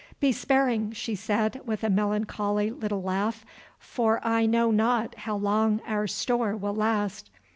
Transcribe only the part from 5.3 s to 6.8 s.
long our store will